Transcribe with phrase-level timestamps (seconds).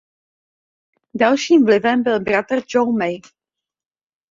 [1.15, 3.15] Dalším vlivem byl bratr Joe May.